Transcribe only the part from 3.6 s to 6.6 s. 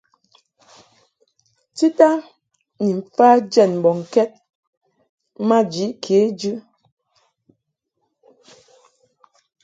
mbɔŋkɛd maji kejɨ.